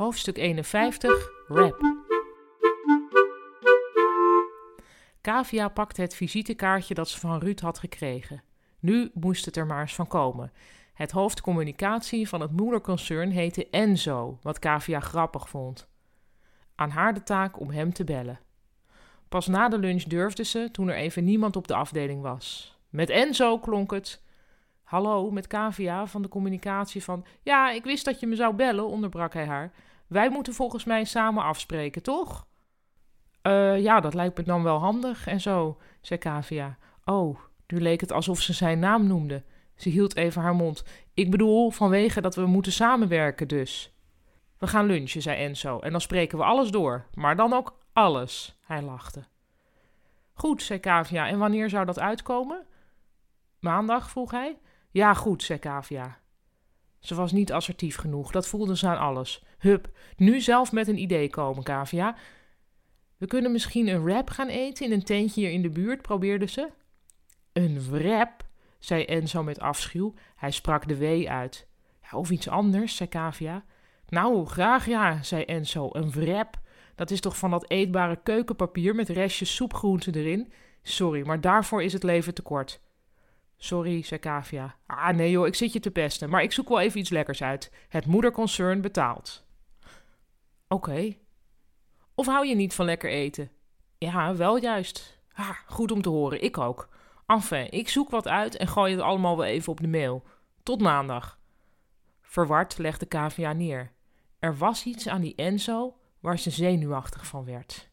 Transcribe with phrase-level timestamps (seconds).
[0.00, 1.80] Hoofdstuk 51, Rap.
[5.20, 8.42] Kavia pakte het visitekaartje dat ze van Ruud had gekregen.
[8.78, 10.52] Nu moest het er maar eens van komen.
[10.92, 15.88] Het hoofd communicatie van het moederconcern heette Enzo, wat Kavia grappig vond.
[16.74, 18.40] Aan haar de taak om hem te bellen.
[19.28, 22.78] Pas na de lunch durfde ze, toen er even niemand op de afdeling was.
[22.88, 24.22] Met Enzo klonk het.
[24.82, 27.24] Hallo, met Kavia van de communicatie van.
[27.42, 29.72] Ja, ik wist dat je me zou bellen, onderbrak hij haar.
[30.10, 32.46] Wij moeten volgens mij samen afspreken, toch?
[33.42, 36.78] Uh, ja, dat lijkt me dan wel handig en zo, zei Kavia.
[37.04, 39.44] Oh, nu leek het alsof ze zijn naam noemde.
[39.74, 40.84] Ze hield even haar mond.
[41.14, 43.94] Ik bedoel, vanwege dat we moeten samenwerken dus.
[44.58, 47.06] We gaan lunchen, zei Enzo, en dan spreken we alles door.
[47.14, 49.24] Maar dan ook alles, hij lachte.
[50.32, 52.66] Goed, zei Kavia, en wanneer zou dat uitkomen?
[53.60, 54.58] Maandag, vroeg hij.
[54.90, 56.19] Ja, goed, zei Kavia.
[57.00, 59.42] Ze was niet assertief genoeg, dat voelde ze aan alles.
[59.58, 62.16] Hup, nu zelf met een idee komen, Kavia.
[63.16, 66.46] We kunnen misschien een wrap gaan eten in een tentje hier in de buurt, probeerde
[66.46, 66.68] ze.
[67.52, 68.44] Een wrap,
[68.78, 70.14] zei Enzo met afschuw.
[70.34, 71.66] Hij sprak de W uit.
[72.02, 73.64] Ja, of iets anders, zei Kavia.
[74.08, 75.88] Nou, graag ja, zei Enzo.
[75.92, 76.60] Een wrap.
[76.94, 80.52] Dat is toch van dat eetbare keukenpapier met restjes soepgroenten erin?
[80.82, 82.80] Sorry, maar daarvoor is het leven te kort.
[83.62, 84.76] Sorry, zei Kavia.
[84.86, 87.42] Ah, nee joh, ik zit je te pesten, maar ik zoek wel even iets lekkers
[87.42, 87.70] uit.
[87.88, 89.44] Het moederconcern betaalt.
[90.68, 91.16] Oké.
[92.14, 93.50] Of hou je niet van lekker eten?
[93.98, 95.18] Ja, wel juist.
[95.32, 96.88] Ah, goed om te horen, ik ook.
[97.26, 100.22] Enfin, ik zoek wat uit en gooi het allemaal wel even op de mail.
[100.62, 101.38] Tot maandag.
[102.20, 103.92] Verward legde Kavia neer.
[104.38, 107.89] Er was iets aan die Enzo waar ze zenuwachtig van werd.